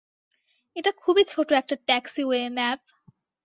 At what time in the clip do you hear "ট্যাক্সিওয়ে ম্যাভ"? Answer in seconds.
1.85-2.79